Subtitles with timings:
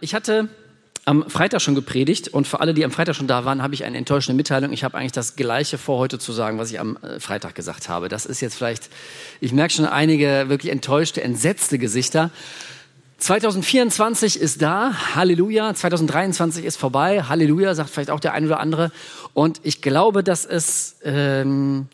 [0.00, 0.48] Ich hatte
[1.06, 3.84] am Freitag schon gepredigt und für alle, die am Freitag schon da waren, habe ich
[3.84, 4.72] eine enttäuschende Mitteilung.
[4.72, 7.88] Ich habe eigentlich das Gleiche vor heute zu sagen, was ich am äh, Freitag gesagt
[7.88, 8.08] habe.
[8.08, 8.90] Das ist jetzt vielleicht,
[9.40, 12.30] ich merke schon einige wirklich enttäuschte, entsetzte Gesichter.
[13.18, 15.74] 2024 ist da, Halleluja.
[15.74, 18.92] 2023 ist vorbei, Halleluja, sagt vielleicht auch der eine oder andere.
[19.34, 21.88] Und ich glaube, dass es ähm,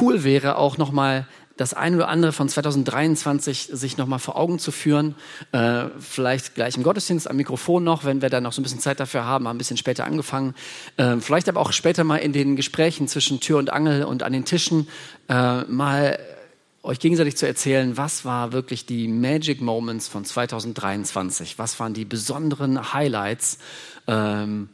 [0.00, 1.26] cool wäre, auch nochmal
[1.56, 5.14] das eine oder andere von 2023 sich nochmal vor Augen zu führen.
[5.52, 8.80] Äh, vielleicht gleich im Gottesdienst am Mikrofon noch, wenn wir dann noch so ein bisschen
[8.80, 10.54] Zeit dafür haben, haben ein bisschen später angefangen.
[10.98, 14.32] Äh, vielleicht aber auch später mal in den Gesprächen zwischen Tür und Angel und an
[14.32, 14.88] den Tischen
[15.28, 16.18] äh, mal
[16.82, 21.58] euch gegenseitig zu erzählen, was war wirklich die Magic Moments von 2023?
[21.58, 23.58] Was waren die besonderen Highlights,
[24.06, 24.68] ähm,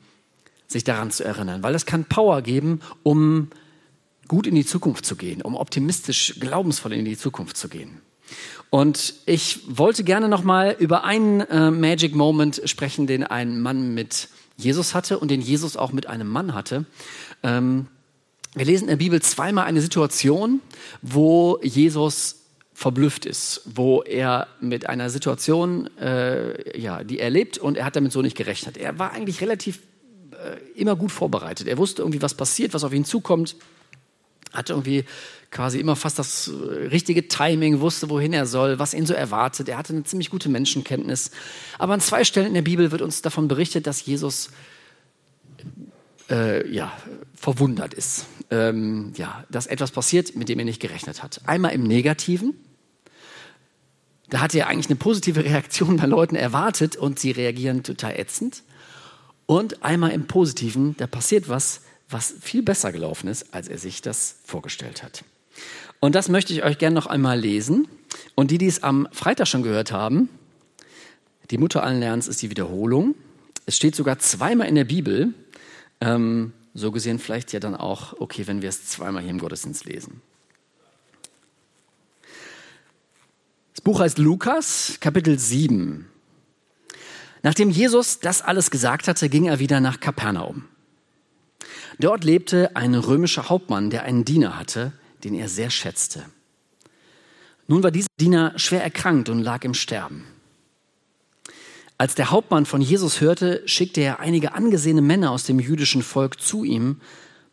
[0.66, 1.62] sich daran zu erinnern?
[1.62, 3.48] Weil das kann Power geben, um
[4.28, 8.00] gut in die Zukunft zu gehen, um optimistisch, glaubensvoll in die Zukunft zu gehen.
[8.70, 13.95] Und ich wollte gerne noch mal über einen äh, Magic Moment sprechen, den ein Mann
[13.95, 16.87] mit Jesus hatte und den Jesus auch mit einem Mann hatte.
[17.42, 17.87] Ähm,
[18.54, 20.60] wir lesen in der Bibel zweimal eine Situation,
[21.01, 22.36] wo Jesus
[22.73, 27.96] verblüfft ist, wo er mit einer Situation, äh, ja, die er lebt und er hat
[27.96, 28.76] damit so nicht gerechnet.
[28.76, 29.80] Er war eigentlich relativ
[30.32, 31.68] äh, immer gut vorbereitet.
[31.68, 33.57] Er wusste irgendwie, was passiert, was auf ihn zukommt
[34.52, 35.04] hatte irgendwie
[35.50, 39.68] quasi immer fast das äh, richtige Timing, wusste, wohin er soll, was ihn so erwartet.
[39.68, 41.30] Er hatte eine ziemlich gute Menschenkenntnis.
[41.78, 44.50] Aber an zwei Stellen in der Bibel wird uns davon berichtet, dass Jesus
[46.30, 46.92] äh, ja,
[47.34, 48.26] verwundert ist.
[48.50, 51.40] Ähm, ja, dass etwas passiert, mit dem er nicht gerechnet hat.
[51.46, 52.54] Einmal im Negativen.
[54.30, 58.62] Da hat er eigentlich eine positive Reaktion bei Leuten erwartet und sie reagieren total ätzend.
[59.45, 61.82] Und einmal im Positiven, da passiert was,
[62.13, 65.25] was viel besser gelaufen ist, als er sich das vorgestellt hat.
[66.00, 67.88] Und das möchte ich euch gerne noch einmal lesen.
[68.34, 70.28] Und die, die es am Freitag schon gehört haben,
[71.50, 73.15] die Mutter allen Lernens ist die Wiederholung.
[73.66, 75.34] Es steht sogar zweimal in der Bibel.
[76.00, 79.84] Ähm, so gesehen vielleicht ja dann auch okay, wenn wir es zweimal hier im Gottesdienst
[79.84, 80.22] lesen.
[83.75, 86.09] Das Buch heißt Lukas, Kapitel 7.
[87.42, 90.65] Nachdem Jesus das alles gesagt hatte, ging er wieder nach Kapernaum.
[91.98, 94.92] Dort lebte ein römischer Hauptmann, der einen Diener hatte,
[95.24, 96.24] den er sehr schätzte.
[97.68, 100.26] Nun war dieser Diener schwer erkrankt und lag im Sterben.
[101.98, 106.40] Als der Hauptmann von Jesus hörte, schickte er einige angesehene Männer aus dem jüdischen Volk
[106.40, 107.00] zu ihm,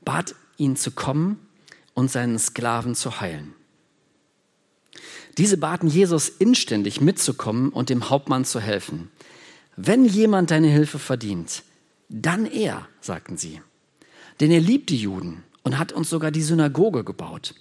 [0.03, 1.39] bat ihn zu kommen
[1.93, 3.53] und seinen Sklaven zu heilen.
[5.37, 9.11] Diese baten Jesus inständig mitzukommen und dem Hauptmann zu helfen.
[9.75, 11.63] Wenn jemand deine Hilfe verdient,
[12.09, 13.61] dann er, sagten sie
[14.39, 17.55] denn er liebt die Juden und hat uns sogar die Synagoge gebaut.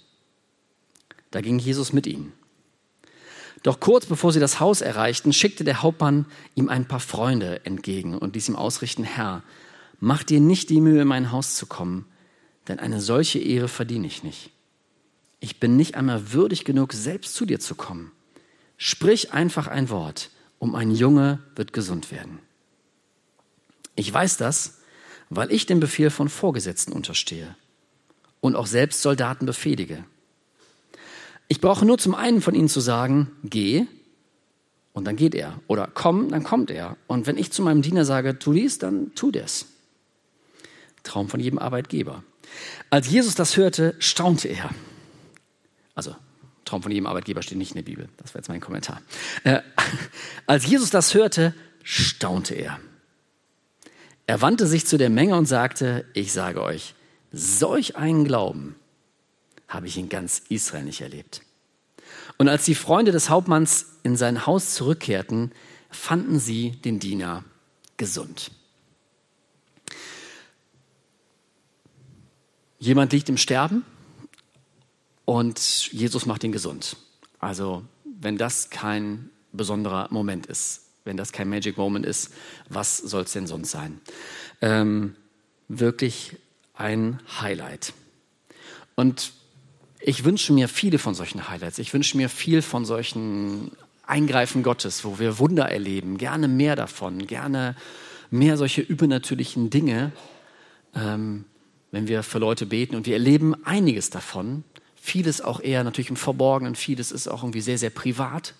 [1.31, 2.33] Da ging Jesus mit ihnen.
[3.63, 6.25] Doch kurz bevor sie das Haus erreichten, schickte der Hauptmann
[6.55, 9.43] ihm ein paar Freunde entgegen und ließ ihm ausrichten, Herr,
[9.99, 12.05] mach dir nicht die Mühe, in mein Haus zu kommen,
[12.67, 14.51] denn eine solche Ehre verdiene ich nicht.
[15.41, 18.11] Ich bin nicht einmal würdig genug, selbst zu dir zu kommen.
[18.77, 22.39] Sprich einfach ein Wort, um ein Junge wird gesund werden.
[23.95, 24.78] Ich weiß das,
[25.29, 27.55] weil ich den Befehl von Vorgesetzten unterstehe
[28.41, 30.03] und auch selbst Soldaten befehlige.
[31.47, 33.85] Ich brauche nur zum einen von ihnen zu sagen, geh,
[34.93, 35.59] und dann geht er.
[35.67, 36.97] Oder komm, dann kommt er.
[37.07, 39.65] Und wenn ich zu meinem Diener sage, tu dies, dann tu das.
[41.03, 42.23] Traum von jedem Arbeitgeber.
[42.89, 44.69] Als Jesus das hörte, staunte er.
[45.95, 46.15] Also,
[46.65, 48.09] Traum von jedem Arbeitgeber steht nicht in der Bibel.
[48.17, 49.01] Das wäre jetzt mein Kommentar.
[49.43, 49.61] Äh,
[50.45, 51.53] als Jesus das hörte,
[51.83, 52.79] staunte er.
[54.29, 56.93] Er wandte sich zu der Menge und sagte, ich sage euch,
[57.31, 58.75] solch einen Glauben
[59.67, 61.41] habe ich in ganz Israel nicht erlebt.
[62.37, 65.51] Und als die Freunde des Hauptmanns in sein Haus zurückkehrten,
[65.89, 67.43] fanden sie den Diener
[67.97, 68.51] gesund.
[72.77, 73.83] Jemand liegt im Sterben
[75.25, 76.97] und Jesus macht ihn gesund.
[77.39, 82.31] Also wenn das kein besonderer Moment ist, wenn das kein Magic Moment ist,
[82.69, 83.99] was soll es denn sonst sein?
[84.61, 85.15] Ähm,
[85.67, 86.37] wirklich
[86.75, 87.93] ein Highlight.
[88.95, 89.33] Und
[89.99, 91.79] ich wünsche mir viele von solchen Highlights.
[91.79, 93.71] Ich wünsche mir viel von solchen
[94.05, 96.19] Eingreifen Gottes, wo wir Wunder erleben.
[96.19, 97.25] Gerne mehr davon.
[97.25, 97.75] Gerne
[98.29, 100.11] mehr solche übernatürlichen Dinge,
[100.93, 101.45] ähm,
[101.91, 102.95] wenn wir für Leute beten.
[102.95, 104.63] Und wir erleben einiges davon.
[104.95, 106.75] Vieles auch eher natürlich im Verborgenen.
[106.75, 108.53] Vieles ist auch irgendwie sehr, sehr privat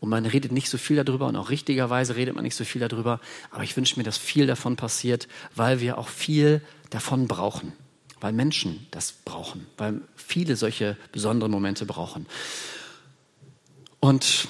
[0.00, 2.80] und man redet nicht so viel darüber und auch richtigerweise redet man nicht so viel
[2.80, 3.20] darüber.
[3.50, 7.72] Aber ich wünsche mir, dass viel davon passiert, weil wir auch viel davon brauchen,
[8.20, 12.26] weil Menschen das brauchen, weil viele solche besonderen Momente brauchen.
[14.00, 14.48] Und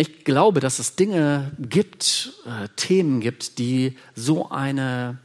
[0.00, 5.18] Ich glaube, dass es Dinge gibt, äh, Themen gibt, die so eine,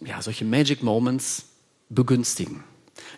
[0.00, 1.44] ja, solche Magic Moments
[1.90, 2.64] begünstigen,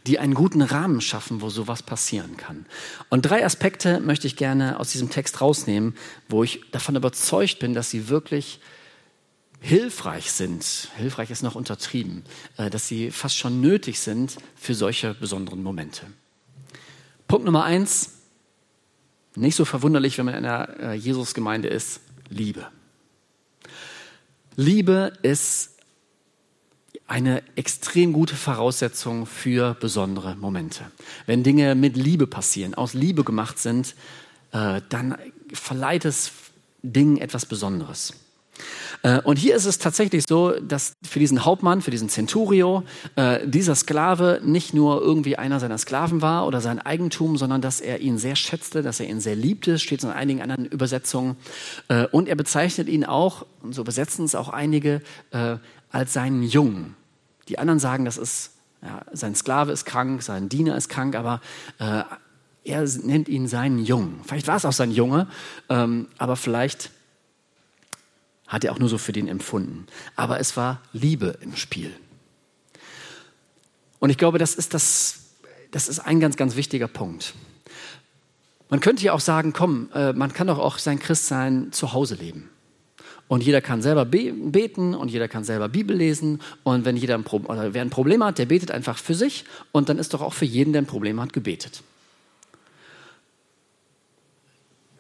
[0.07, 2.67] die einen guten Rahmen schaffen, wo sowas passieren kann.
[3.09, 5.95] Und drei Aspekte möchte ich gerne aus diesem Text rausnehmen,
[6.29, 8.61] wo ich davon überzeugt bin, dass sie wirklich
[9.61, 10.89] hilfreich sind.
[10.97, 12.25] Hilfreich ist noch untertrieben,
[12.57, 16.03] äh, dass sie fast schon nötig sind für solche besonderen Momente.
[17.27, 18.15] Punkt Nummer eins,
[19.35, 22.67] nicht so verwunderlich, wenn man in einer äh, Jesusgemeinde ist, Liebe.
[24.57, 25.78] Liebe ist
[27.09, 30.85] eine extrem gute Voraussetzung für besondere Momente.
[31.27, 33.95] Wenn Dinge mit Liebe passieren, aus Liebe gemacht sind,
[34.53, 35.17] äh, dann
[35.53, 36.33] verleiht es
[36.83, 38.13] Dingen etwas Besonderes.
[39.03, 42.85] Äh, und hier ist es tatsächlich so, dass für diesen Hauptmann, für diesen Centurio,
[43.17, 47.81] äh, dieser Sklave nicht nur irgendwie einer seiner Sklaven war oder sein Eigentum, sondern dass
[47.81, 51.37] er ihn sehr schätzte, dass er ihn sehr liebte, steht in einigen anderen Übersetzungen.
[51.89, 55.01] Äh, und er bezeichnet ihn auch, und so übersetzen es auch einige,
[55.91, 56.95] als seinen Jungen.
[57.49, 58.53] Die anderen sagen, das ist,
[58.83, 61.41] ja, sein Sklave ist krank, sein Diener ist krank, aber
[62.69, 64.21] er nennt ihn seinen Jungen.
[64.25, 65.27] Vielleicht war es auch sein Junge,
[65.69, 66.91] ähm, aber vielleicht
[68.47, 69.87] hat er auch nur so für den empfunden.
[70.17, 71.95] Aber es war Liebe im Spiel.
[73.99, 75.21] Und ich glaube, das ist, das,
[75.71, 77.35] das ist ein ganz, ganz wichtiger Punkt.
[78.71, 82.15] Man könnte ja auch sagen, komm, äh, man kann doch auch sein Christsein zu Hause
[82.15, 82.51] leben.
[83.29, 86.41] Und jeder kann selber beten und jeder kann selber Bibel lesen.
[86.65, 89.45] Und wenn jeder ein, Pro oder wer ein Problem hat, der betet einfach für sich.
[89.71, 91.83] Und dann ist doch auch für jeden, der ein Problem hat, gebetet.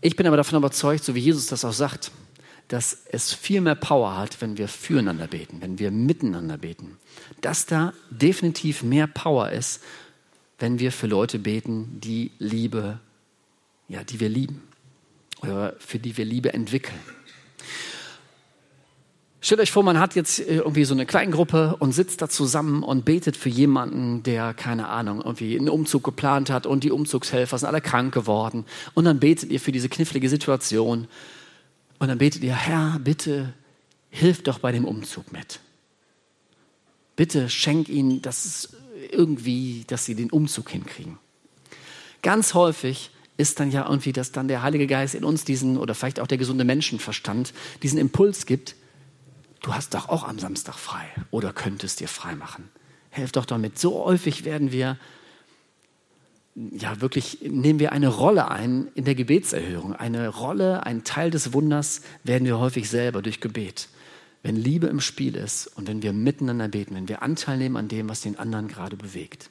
[0.03, 2.13] Ich bin aber davon überzeugt, so wie Jesus das auch sagt,
[2.69, 6.99] dass es viel mehr Power hat, wenn wir füreinander beten, wenn wir miteinander beten.
[7.41, 9.83] Dass da definitiv mehr Power ist,
[10.59, 13.01] wenn wir für Leute beten, die Liebe,
[13.89, 14.63] ja, die wir lieben
[15.41, 16.99] oder für die wir Liebe entwickeln.
[19.41, 23.05] Stellt euch vor, man hat jetzt irgendwie so eine Kleingruppe und sitzt da zusammen und
[23.05, 27.69] betet für jemanden, der, keine Ahnung, irgendwie einen Umzug geplant hat und die Umzugshelfer sind
[27.69, 28.65] alle krank geworden.
[28.95, 31.07] Und dann betet ihr für diese knifflige Situation
[32.01, 33.55] und dann betet ihr, Herr, bitte
[34.11, 35.61] hilf doch bei dem Umzug mit.
[37.15, 38.71] Bitte schenk ihnen, dass
[39.11, 41.19] irgendwie, dass sie den Umzug hinkriegen.
[42.23, 45.95] Ganz häufig ist dann ja irgendwie, dass dann der Heilige Geist in uns diesen, oder
[45.95, 48.75] vielleicht auch der gesunde Menschenverstand, diesen Impuls gibt,
[49.63, 52.69] du hast doch auch am Samstag frei oder könntest dir frei machen.
[53.11, 53.79] Helf doch damit.
[53.79, 54.99] So häufig werden wir
[56.73, 59.95] ja wirklich nehmen wir eine Rolle ein in der Gebetserhörung.
[59.95, 63.89] Eine Rolle, ein Teil des Wunders werden wir häufig selber durch Gebet.
[64.43, 67.89] Wenn Liebe im Spiel ist und wenn wir miteinander beten, wenn wir Anteil nehmen an
[67.89, 69.51] dem, was den anderen gerade bewegt.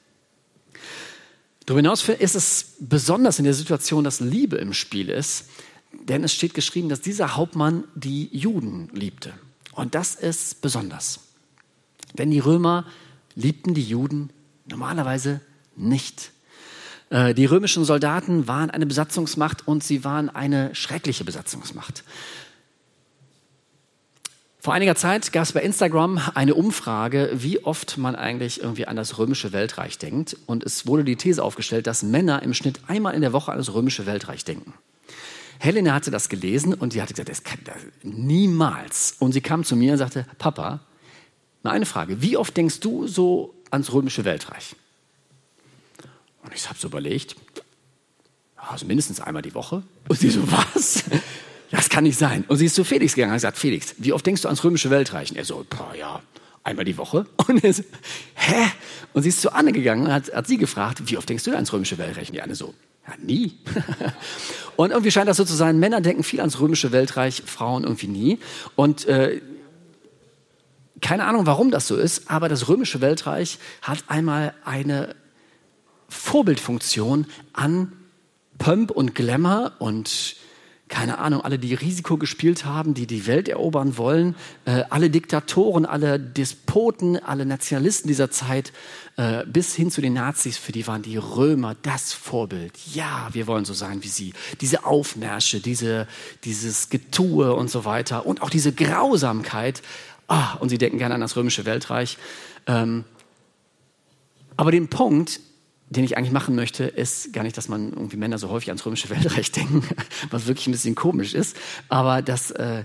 [1.66, 5.50] Darüber hinaus ist es besonders in der Situation, dass Liebe im Spiel ist,
[5.92, 9.34] denn es steht geschrieben, dass dieser Hauptmann die Juden liebte.
[9.78, 11.20] Und das ist besonders.
[12.18, 12.84] Denn die Römer
[13.36, 14.32] liebten die Juden
[14.66, 15.40] normalerweise
[15.76, 16.32] nicht.
[17.12, 22.04] Äh, die römischen Soldaten waren eine Besatzungsmacht und sie waren eine schreckliche Besatzungsmacht.
[24.58, 28.96] Vor einiger Zeit gab es bei Instagram eine Umfrage, wie oft man eigentlich irgendwie an
[28.96, 30.38] das römische Weltreich denkt.
[30.48, 33.60] Und es wurde die These aufgestellt, dass Männer im Schnitt einmal in der Woche an
[33.60, 34.74] das römische Weltreich denken.
[35.60, 39.16] Helena hatte das gelesen und sie hatte gesagt, das kann das niemals.
[39.20, 40.82] Und sie kam zu mir und sagte, Papa,
[41.64, 44.76] mal eine Frage, wie oft denkst du so ans römische Weltreich?
[46.44, 47.36] Und ich habe so überlegt,
[48.56, 49.84] also mindestens einmal die Woche.
[50.08, 51.04] Und sie so, was?
[51.72, 52.46] Das kann nicht sein.
[52.48, 54.64] Und sie ist zu Felix gegangen und hat gesagt, Felix, wie oft denkst du ans
[54.64, 55.32] römische Weltreich?
[55.32, 56.22] Und er so, boah, ja,
[56.64, 57.26] einmal die Woche.
[57.48, 57.84] Und er so,
[58.36, 58.72] hä?
[59.14, 61.54] Und sie ist zu Anne gegangen und hat, hat sie gefragt, wie oft denkst du
[61.54, 62.30] ans römische Weltreich?
[62.30, 62.74] Und die Anne so,
[63.08, 63.58] ja, nie.
[64.76, 68.08] und irgendwie scheint das so zu sein, Männer denken viel ans römische Weltreich, Frauen irgendwie
[68.08, 68.40] nie.
[68.76, 69.42] Und äh,
[71.02, 75.16] keine Ahnung, warum das so ist, aber das römische Weltreich hat einmal eine
[76.10, 77.94] Vorbildfunktion an
[78.58, 80.36] Pump und Glamour und
[80.90, 85.86] keine Ahnung, alle, die Risiko gespielt haben, die die Welt erobern wollen, äh, alle Diktatoren,
[85.86, 88.72] alle Despoten, alle Nationalisten dieser Zeit,
[89.18, 92.74] äh, bis hin zu den Nazis, für die waren die Römer das Vorbild.
[92.94, 94.34] Ja, wir wollen so sein wie sie.
[94.62, 96.08] Diese Aufmärsche, diese,
[96.44, 99.82] dieses Getue und so weiter und auch diese Grausamkeit.
[100.28, 102.18] Ah, und sie denken gerne an das römische Weltreich.
[102.66, 103.06] Ähm,
[104.56, 105.40] aber den Punkt,
[105.90, 108.86] den ich eigentlich machen möchte, ist gar nicht, dass man irgendwie Männer so häufig ans
[108.86, 109.84] römische Weltreich denken,
[110.30, 111.56] was wirklich ein bisschen komisch ist,
[111.88, 112.84] aber dass äh,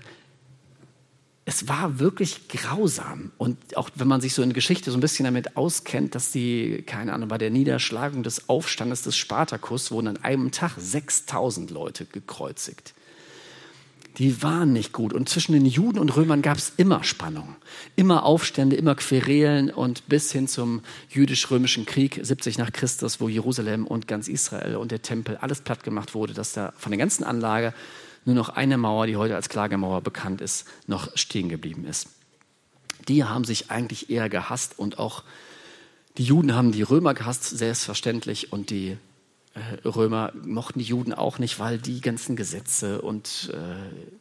[1.45, 3.33] es war wirklich grausam.
[3.37, 6.83] Und auch wenn man sich so in Geschichte so ein bisschen damit auskennt, dass die,
[6.87, 12.05] keine Ahnung, bei der Niederschlagung des Aufstandes des Spartakus wurden an einem Tag 6000 Leute
[12.05, 12.95] gekreuzigt.
[14.19, 15.13] Die waren nicht gut.
[15.13, 17.57] Und zwischen den Juden und Römern gab es immer Spannung,
[17.97, 23.87] immer Aufstände, immer Querelen und bis hin zum jüdisch-römischen Krieg 70 nach Christus, wo Jerusalem
[23.87, 27.25] und ganz Israel und der Tempel alles platt gemacht wurde, dass da von der ganzen
[27.25, 27.73] Anlage
[28.25, 32.09] nur noch eine Mauer, die heute als Klagemauer bekannt ist, noch stehen geblieben ist.
[33.09, 35.25] Die haben sich eigentlich eher gehasst und auch
[36.19, 38.99] die Juden haben die Römer gehasst, selbstverständlich, und die
[39.85, 44.19] Römer mochten die Juden auch nicht, weil die ganzen Gesetze und äh,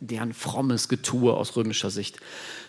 [0.00, 2.20] deren frommes Getue aus römischer Sicht,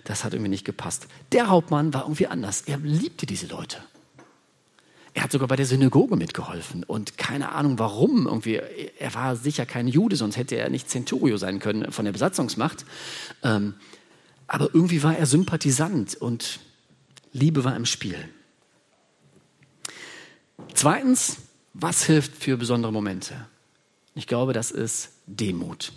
[0.04, 1.08] das hat irgendwie nicht gepasst.
[1.32, 2.62] Der Hauptmann war irgendwie anders.
[2.62, 3.78] Er liebte diese Leute.
[5.13, 8.25] Er hat sogar bei der Synagoge mitgeholfen und keine Ahnung warum.
[8.25, 8.56] Irgendwie,
[9.00, 12.86] er war sicher kein Jude, sonst hätte er nicht Centurio sein können von der Besatzungsmacht.
[13.44, 13.75] Ähm,
[14.48, 16.60] aber irgendwie war er Sympathisant und
[17.34, 18.18] Liebe war im Spiel.
[20.74, 21.38] Zweitens,
[21.80, 23.48] was hilft für besondere Momente?
[24.16, 25.92] Ich glaube, das ist Demut.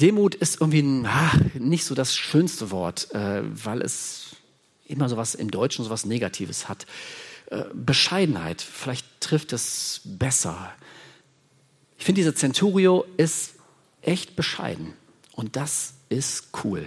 [0.00, 4.36] Demut ist irgendwie ach, nicht so das schönste Wort, äh, weil es
[4.86, 6.86] immer so was im Deutschen so was Negatives hat.
[7.46, 10.72] Äh, Bescheidenheit, vielleicht trifft es besser.
[11.98, 13.54] Ich finde, dieser Centurio ist
[14.02, 14.92] echt bescheiden
[15.32, 16.86] und das ist cool.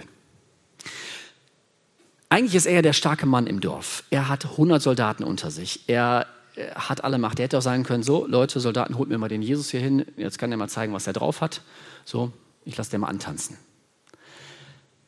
[2.29, 4.03] Eigentlich ist er der starke Mann im Dorf.
[4.12, 5.81] Er hat 100 Soldaten unter sich.
[5.88, 6.27] Er
[6.75, 7.37] hat alle Macht.
[7.37, 10.05] Der hätte auch sagen können, so Leute, Soldaten, holt mir mal den Jesus hier hin,
[10.17, 11.61] jetzt kann er mal zeigen, was er drauf hat.
[12.05, 12.31] So,
[12.65, 13.57] ich lasse den mal antanzen.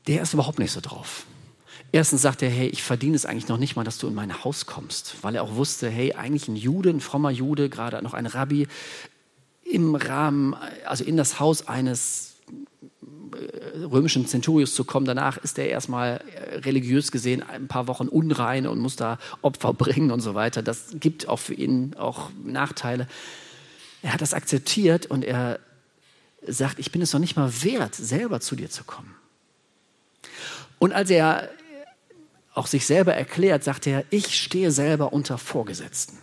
[0.08, 1.25] Der ist überhaupt nicht so drauf.
[1.91, 4.43] Erstens sagt er, hey, ich verdiene es eigentlich noch nicht mal, dass du in mein
[4.43, 8.13] Haus kommst, weil er auch wusste, hey, eigentlich ein Jude, ein frommer Jude, gerade noch
[8.13, 8.67] ein Rabbi,
[9.63, 10.55] im Rahmen,
[10.86, 12.31] also in das Haus eines
[13.84, 15.06] römischen Centurius zu kommen.
[15.06, 19.74] Danach ist er erstmal äh, religiös gesehen ein paar Wochen unrein und muss da Opfer
[19.76, 20.62] bringen und so weiter.
[20.62, 23.08] Das gibt auch für ihn auch Nachteile.
[24.02, 25.60] Er hat das akzeptiert und er
[26.48, 29.14] sagt, ich bin es noch nicht mal wert, selber zu dir zu kommen.
[30.80, 31.50] Und als er
[32.54, 36.18] auch sich selber erklärt, sagt er, ich stehe selber unter Vorgesetzten.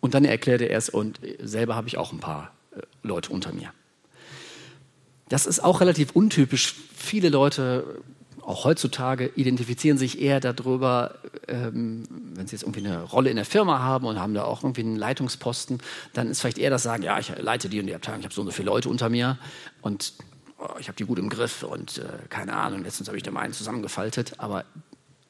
[0.00, 3.52] Und dann erklärte er es und selber habe ich auch ein paar äh, Leute unter
[3.52, 3.72] mir.
[5.28, 6.74] Das ist auch relativ untypisch.
[6.94, 8.02] Viele Leute,
[8.42, 11.16] auch heutzutage, identifizieren sich eher darüber,
[11.48, 14.62] ähm, wenn sie jetzt irgendwie eine Rolle in der Firma haben und haben da auch
[14.62, 15.78] irgendwie einen Leitungsposten,
[16.12, 18.34] dann ist vielleicht eher das Sagen, ja, ich leite die und die Abteilung, ich habe
[18.34, 19.38] so und so viele Leute unter mir
[19.80, 20.12] und
[20.58, 23.36] oh, ich habe die gut im Griff und äh, keine Ahnung, letztens habe ich dem
[23.38, 24.64] einen zusammengefaltet, aber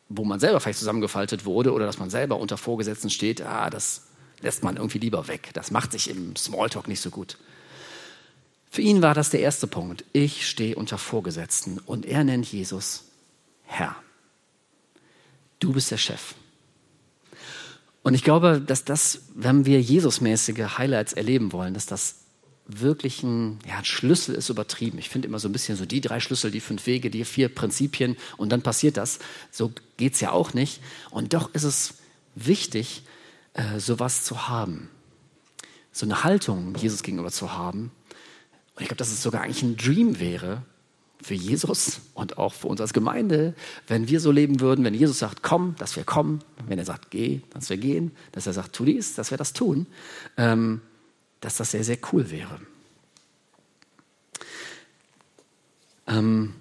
[0.08, 4.08] wo man selber vielleicht zusammengefaltet wurde oder dass man selber unter Vorgesetzten steht, ah, das
[4.40, 5.50] lässt man irgendwie lieber weg.
[5.54, 7.38] Das macht sich im Smalltalk nicht so gut.
[8.74, 10.04] Für ihn war das der erste Punkt.
[10.12, 13.04] Ich stehe unter Vorgesetzten und er nennt Jesus
[13.62, 13.94] Herr.
[15.60, 16.34] Du bist der Chef.
[18.02, 22.16] Und ich glaube, dass das, wenn wir Jesusmäßige Highlights erleben wollen, dass das
[22.66, 24.98] wirklich ein, ja, Schlüssel ist übertrieben.
[24.98, 27.48] Ich finde immer so ein bisschen so die drei Schlüssel, die fünf Wege, die vier
[27.48, 29.20] Prinzipien und dann passiert das.
[29.52, 30.80] So geht es ja auch nicht.
[31.12, 31.94] Und doch ist es
[32.34, 33.04] wichtig,
[33.52, 34.90] äh, sowas zu haben.
[35.92, 37.92] So eine Haltung Jesus gegenüber zu haben,
[38.76, 40.62] und ich glaube, dass es sogar eigentlich ein Dream wäre
[41.22, 43.54] für Jesus und auch für uns als Gemeinde,
[43.86, 47.10] wenn wir so leben würden, wenn Jesus sagt, komm, dass wir kommen, wenn er sagt,
[47.10, 49.86] geh, dass wir gehen, dass er sagt, tu dies, dass wir das tun,
[50.36, 50.80] ähm,
[51.40, 52.60] dass das sehr, sehr cool wäre.
[56.06, 56.54] Ähm,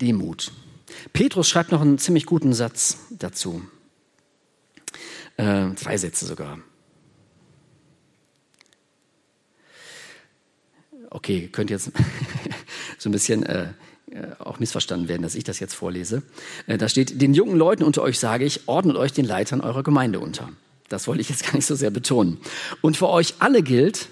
[0.00, 0.52] Demut.
[1.12, 3.62] Petrus schreibt noch einen ziemlich guten Satz dazu.
[5.36, 6.58] Äh, zwei Sätze sogar.
[11.10, 11.92] Okay, könnte jetzt
[12.98, 13.68] so ein bisschen äh,
[14.10, 16.22] äh, auch missverstanden werden, dass ich das jetzt vorlese.
[16.66, 19.82] Äh, da steht, den jungen Leuten unter euch sage ich, ordnet euch den Leitern eurer
[19.82, 20.50] Gemeinde unter.
[20.88, 22.38] Das wollte ich jetzt gar nicht so sehr betonen.
[22.80, 24.08] Und für euch alle gilt,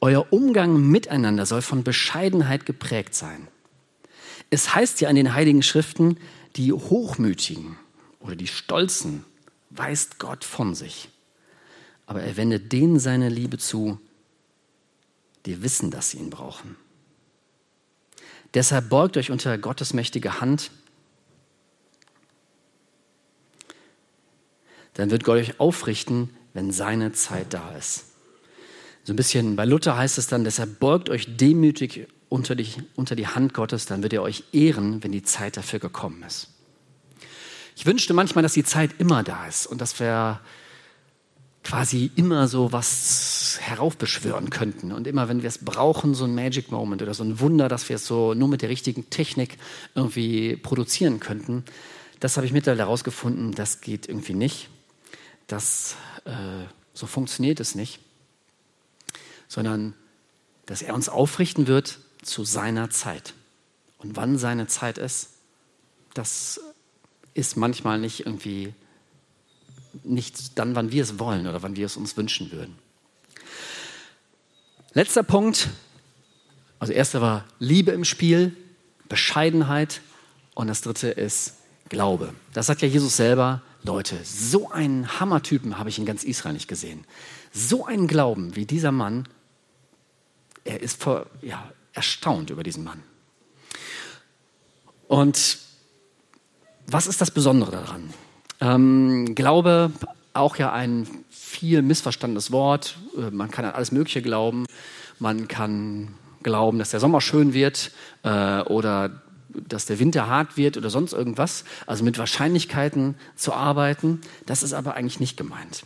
[0.00, 3.48] euer Umgang miteinander soll von Bescheidenheit geprägt sein.
[4.48, 6.16] Es heißt ja in den Heiligen Schriften,
[6.56, 7.76] die Hochmütigen
[8.20, 9.24] oder die Stolzen
[9.70, 11.08] weist Gott von sich.
[12.06, 13.98] Aber er wendet denen seine Liebe zu,
[15.46, 16.76] die wissen, dass sie ihn brauchen.
[18.54, 20.70] Deshalb beugt euch unter Gottes mächtige Hand.
[24.94, 28.04] Dann wird Gott euch aufrichten, wenn seine Zeit da ist.
[29.02, 33.16] So ein bisschen bei Luther heißt es dann, deshalb beugt euch demütig unter die, unter
[33.16, 36.48] die Hand Gottes, dann wird er euch ehren, wenn die Zeit dafür gekommen ist.
[37.76, 40.40] Ich wünschte manchmal, dass die Zeit immer da ist und dass wir
[41.64, 44.92] quasi immer so was heraufbeschwören könnten.
[44.92, 47.88] Und immer, wenn wir es brauchen, so ein Magic Moment oder so ein Wunder, dass
[47.88, 49.58] wir es so nur mit der richtigen Technik
[49.94, 51.64] irgendwie produzieren könnten,
[52.20, 54.68] das habe ich mittlerweile herausgefunden, das geht irgendwie nicht.
[55.46, 58.00] Das, äh, so funktioniert es nicht.
[59.48, 59.94] sondern
[60.66, 63.34] dass er uns aufrichten wird zu seiner Zeit.
[63.98, 65.30] Und wann seine Zeit ist,
[66.14, 66.60] das
[67.34, 68.74] ist manchmal nicht irgendwie
[70.02, 72.76] nicht dann, wann wir es wollen oder wann wir es uns wünschen würden.
[74.96, 75.70] Letzter Punkt,
[76.78, 78.56] also erster war Liebe im Spiel,
[79.08, 80.00] Bescheidenheit
[80.54, 81.54] und das dritte ist
[81.88, 82.32] Glaube.
[82.52, 83.60] Das sagt ja Jesus selber.
[83.82, 87.04] Leute, so einen Hammertypen habe ich in ganz Israel nicht gesehen.
[87.52, 89.28] So einen Glauben wie dieser Mann,
[90.62, 93.02] er ist vor, ja, erstaunt über diesen Mann.
[95.08, 95.58] Und
[96.86, 98.14] was ist das Besondere daran?
[98.60, 99.90] Ähm, Glaube,
[100.34, 102.96] auch ja ein viel missverstandenes Wort.
[103.16, 104.66] Äh, man kann an alles Mögliche glauben.
[105.18, 107.90] Man kann glauben, dass der Sommer schön wird
[108.22, 111.64] äh, oder dass der Winter hart wird oder sonst irgendwas.
[111.86, 115.84] Also mit Wahrscheinlichkeiten zu arbeiten, das ist aber eigentlich nicht gemeint.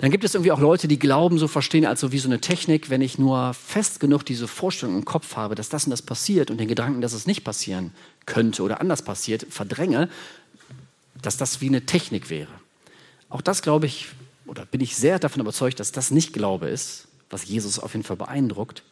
[0.00, 2.88] Dann gibt es irgendwie auch Leute, die Glauben so verstehen, als wie so eine Technik,
[2.88, 6.50] wenn ich nur fest genug diese Vorstellung im Kopf habe, dass das und das passiert
[6.50, 7.92] und den Gedanken, dass es nicht passieren
[8.24, 10.08] könnte oder anders passiert, verdränge,
[11.20, 12.57] dass das wie eine Technik wäre.
[13.28, 14.08] Auch das glaube ich,
[14.46, 18.04] oder bin ich sehr davon überzeugt, dass das nicht Glaube ist, was Jesus auf jeden
[18.04, 18.82] Fall beeindruckt.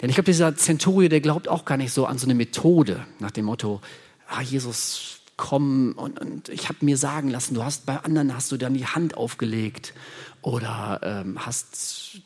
[0.00, 3.06] Denn ich glaube, dieser Zenturio, der glaubt auch gar nicht so an so eine Methode
[3.18, 3.80] nach dem Motto,
[4.28, 8.52] ah, Jesus, komm und, und ich habe mir sagen lassen, du hast bei anderen hast
[8.52, 9.94] du dann die Hand aufgelegt
[10.42, 12.20] oder ähm, hast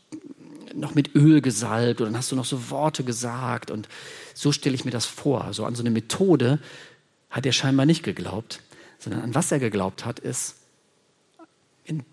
[0.75, 3.89] noch mit Öl gesalbt oder dann hast du noch so Worte gesagt und
[4.35, 5.53] so stelle ich mir das vor.
[5.53, 6.61] So an so eine Methode
[7.29, 8.61] hat er scheinbar nicht geglaubt,
[9.01, 10.57] sondern an was er geglaubt hat, ist
[11.85, 12.05] in,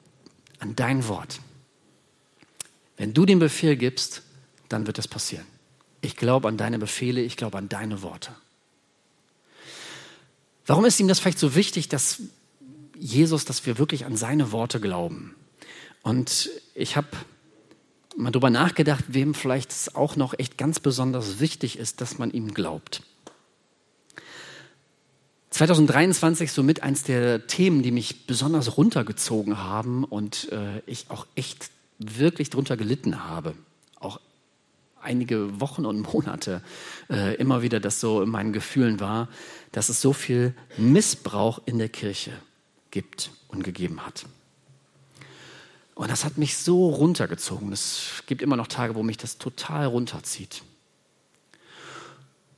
[0.59, 1.39] an dein Wort.
[2.95, 4.23] Wenn du den Befehl gibst,
[4.69, 5.45] dann wird es passieren.
[6.01, 8.33] Ich glaube an deine Befehle, ich glaube an deine Worte.
[10.65, 12.21] Warum ist ihm das vielleicht so wichtig, dass
[12.97, 15.35] Jesus, dass wir wirklich an seine Worte glauben?
[16.01, 17.07] Und ich habe
[18.15, 22.31] mal darüber nachgedacht, wem vielleicht es auch noch echt ganz besonders wichtig ist, dass man
[22.31, 23.03] ihm glaubt.
[25.57, 31.71] 2023 somit eins der Themen, die mich besonders runtergezogen haben und äh, ich auch echt
[31.97, 33.55] wirklich drunter gelitten habe.
[33.99, 34.19] Auch
[35.01, 36.61] einige Wochen und Monate
[37.09, 39.29] äh, immer wieder das so in meinen Gefühlen war,
[39.71, 42.33] dass es so viel Missbrauch in der Kirche
[42.91, 44.27] gibt und gegeben hat.
[45.95, 47.73] Und das hat mich so runtergezogen.
[47.73, 50.61] Es gibt immer noch Tage, wo mich das total runterzieht.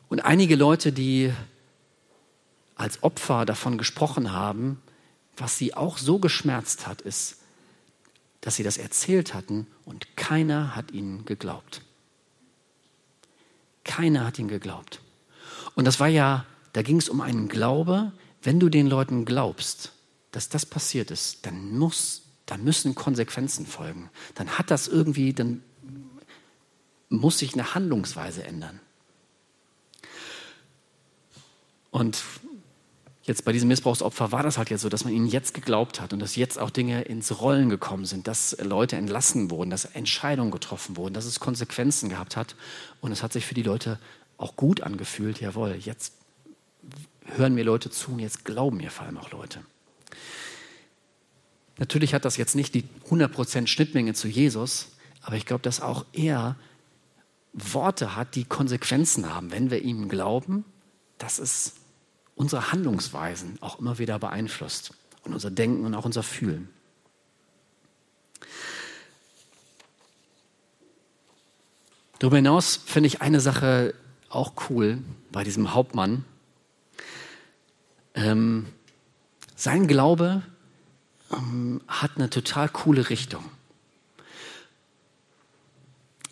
[0.09, 1.31] Und einige Leute, die
[2.79, 4.81] als Opfer davon gesprochen haben,
[5.35, 7.37] was sie auch so geschmerzt hat, ist,
[8.39, 11.81] dass sie das erzählt hatten und keiner hat ihnen geglaubt.
[13.83, 15.01] Keiner hat ihnen geglaubt.
[15.75, 19.91] Und das war ja, da ging es um einen Glaube, wenn du den Leuten glaubst,
[20.31, 24.09] dass das passiert ist, dann muss, dann müssen Konsequenzen folgen.
[24.35, 25.63] Dann hat das irgendwie, dann
[27.09, 28.79] muss sich eine Handlungsweise ändern.
[31.91, 32.23] Und
[33.29, 36.13] jetzt bei diesem Missbrauchsopfer war das halt jetzt so, dass man ihnen jetzt geglaubt hat
[36.13, 40.49] und dass jetzt auch Dinge ins Rollen gekommen sind, dass Leute entlassen wurden, dass Entscheidungen
[40.49, 42.55] getroffen wurden, dass es Konsequenzen gehabt hat.
[43.01, 43.99] Und es hat sich für die Leute
[44.37, 46.13] auch gut angefühlt, jawohl, jetzt
[47.35, 49.61] hören mir Leute zu und jetzt glauben mir vor allem auch Leute.
[51.77, 54.87] Natürlich hat das jetzt nicht die 100% Schnittmenge zu Jesus,
[55.21, 56.55] aber ich glaube, dass auch er
[57.53, 60.65] Worte hat, die Konsequenzen haben, wenn wir ihm glauben.
[61.19, 61.78] Das ist
[62.39, 66.69] unsere Handlungsweisen auch immer wieder beeinflusst und unser Denken und auch unser Fühlen.
[72.17, 73.93] Darüber hinaus finde ich eine Sache
[74.29, 74.99] auch cool
[75.33, 76.23] bei diesem Hauptmann.
[78.13, 78.67] Ähm,
[79.57, 80.41] sein Glaube
[81.33, 83.43] ähm, hat eine total coole Richtung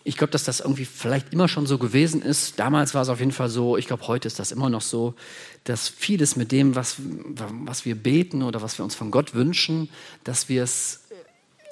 [0.07, 2.57] ich glaube, dass das irgendwie vielleicht immer schon so gewesen ist.
[2.59, 5.15] Damals war es auf jeden Fall so, ich glaube, heute ist das immer noch so,
[5.65, 9.89] dass vieles mit dem, was, was wir beten oder was wir uns von Gott wünschen,
[10.23, 11.01] dass wir es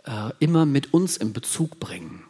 [0.04, 2.24] äh, immer mit uns in Bezug bringen.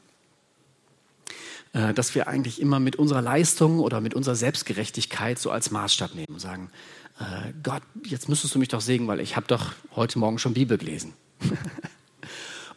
[1.74, 6.13] Äh, dass wir eigentlich immer mit unserer Leistung oder mit unserer Selbstgerechtigkeit so als Maßstab
[6.13, 6.70] nehmen und sagen,
[7.20, 10.54] äh, Gott, jetzt müsstest du mich doch segnen, weil ich habe doch heute Morgen schon
[10.54, 11.13] Bibel gelesen.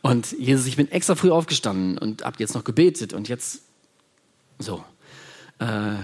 [0.03, 3.63] Und Jesus, ich bin extra früh aufgestanden und habe jetzt noch gebetet und jetzt
[4.59, 4.85] so.
[5.59, 5.95] Äh,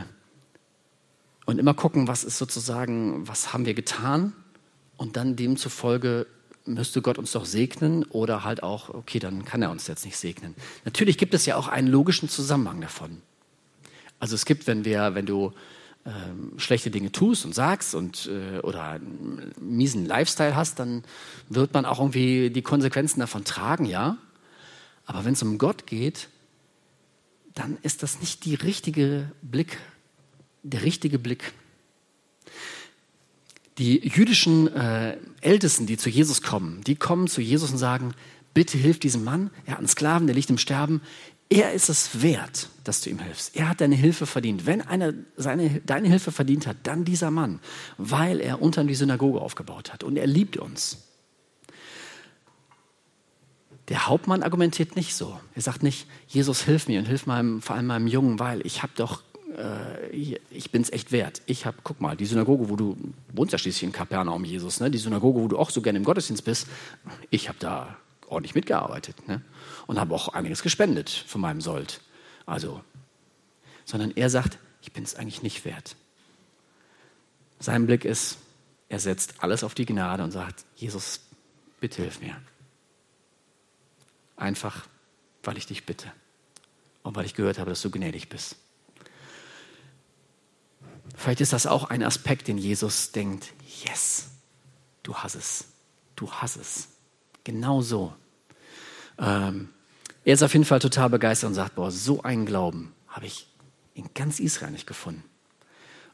[1.46, 4.32] und immer gucken, was ist sozusagen, was haben wir getan?
[4.96, 6.26] Und dann demzufolge
[6.64, 10.16] müsste Gott uns doch segnen oder halt auch, okay, dann kann er uns jetzt nicht
[10.16, 10.54] segnen.
[10.84, 13.20] Natürlich gibt es ja auch einen logischen Zusammenhang davon.
[14.18, 15.52] Also es gibt, wenn wir, wenn du
[16.06, 21.02] ähm, schlechte Dinge tust und sagst und äh, oder einen miesen Lifestyle hast, dann
[21.48, 24.18] wird man auch irgendwie die Konsequenzen davon tragen, ja.
[25.06, 26.28] Aber wenn es um Gott geht,
[27.54, 29.78] dann ist das nicht die richtige Blick,
[30.62, 31.52] der richtige Blick.
[33.78, 38.14] Die jüdischen äh, Ältesten, die zu Jesus kommen, die kommen zu Jesus und sagen,
[38.52, 41.00] bitte hilf diesem Mann, er hat einen Sklaven, der liegt im Sterben,
[41.50, 43.54] er ist es wert, dass du ihm hilfst.
[43.54, 44.66] Er hat deine Hilfe verdient.
[44.66, 47.60] Wenn einer seine, deine Hilfe verdient hat, dann dieser Mann,
[47.98, 50.98] weil er unter die Synagoge aufgebaut hat und er liebt uns.
[53.88, 55.38] Der Hauptmann argumentiert nicht so.
[55.54, 58.82] Er sagt nicht, Jesus, hilf mir und hilf meinem, vor allem meinem Jungen, weil ich
[58.82, 59.22] habe doch,
[59.58, 61.42] äh, ich bin es echt wert.
[61.44, 62.96] Ich habe, guck mal, die Synagoge, wo du
[63.34, 64.90] wohnst ja schließlich in Kapernaum, Jesus, ne?
[64.90, 66.66] die Synagoge, wo du auch so gerne im Gottesdienst bist,
[67.28, 69.42] ich habe da ordentlich mitgearbeitet ne?
[69.86, 72.00] und habe auch einiges gespendet von meinem Sold.
[72.46, 72.82] Also,
[73.84, 75.96] sondern er sagt, ich bin es eigentlich nicht wert.
[77.58, 78.38] Sein Blick ist,
[78.88, 81.20] er setzt alles auf die Gnade und sagt, Jesus,
[81.80, 82.40] bitte hilf mir.
[84.36, 84.86] Einfach,
[85.42, 86.12] weil ich dich bitte
[87.02, 88.56] und weil ich gehört habe, dass du gnädig bist.
[91.16, 93.52] Vielleicht ist das auch ein Aspekt, den Jesus denkt,
[93.84, 94.30] yes,
[95.02, 95.64] du hast es,
[96.16, 96.88] du hast es.
[97.44, 98.14] Genau so.
[99.18, 99.68] Ähm,
[100.24, 103.46] er ist auf jeden Fall total begeistert und sagt, boah, so einen Glauben habe ich
[103.94, 105.22] in ganz Israel nicht gefunden.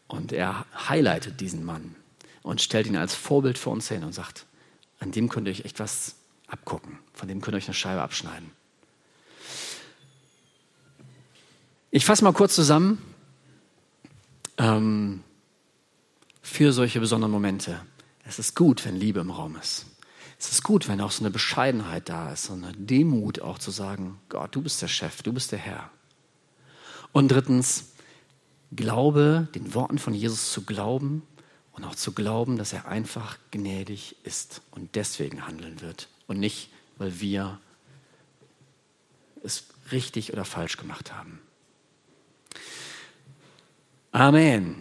[0.08, 1.94] Und er highlightet diesen Mann
[2.42, 4.46] und stellt ihn als Vorbild für uns hin und sagt,
[4.98, 6.16] an dem könnt ihr euch echt was
[6.48, 6.98] abgucken.
[7.14, 8.50] Von dem könnt ihr euch eine Scheibe abschneiden.
[11.92, 13.00] Ich fasse mal kurz zusammen.
[14.58, 15.22] Ähm,
[16.42, 17.80] für solche besonderen Momente.
[18.24, 19.86] Es ist gut, wenn Liebe im Raum ist.
[20.40, 23.70] Es ist gut, wenn auch so eine Bescheidenheit da ist, so eine Demut auch zu
[23.70, 25.90] sagen, Gott, du bist der Chef, du bist der Herr.
[27.12, 27.90] Und drittens,
[28.74, 31.26] Glaube, den Worten von Jesus zu glauben
[31.72, 36.70] und auch zu glauben, dass er einfach gnädig ist und deswegen handeln wird und nicht,
[36.96, 37.58] weil wir
[39.42, 41.40] es richtig oder falsch gemacht haben.
[44.12, 44.76] Amen.